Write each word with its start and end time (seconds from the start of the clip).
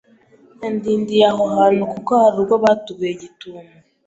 yandindiye 0.61 1.25
aho 1.31 1.43
hantu 1.55 1.81
kuko 1.93 2.11
harubwo 2.21 2.53
batuguye 2.63 3.11
gitumo 3.21 3.63